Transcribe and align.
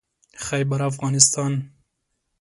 خيبرافغانستان 0.45 1.69